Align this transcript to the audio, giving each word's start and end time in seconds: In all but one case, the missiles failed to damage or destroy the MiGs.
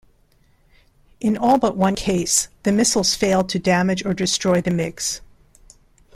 In 1.19 1.37
all 1.37 1.59
but 1.59 1.77
one 1.77 1.93
case, 1.93 2.47
the 2.63 2.71
missiles 2.71 3.13
failed 3.13 3.49
to 3.49 3.59
damage 3.59 4.03
or 4.03 4.15
destroy 4.15 4.59
the 4.59 4.71
MiGs. 4.71 5.19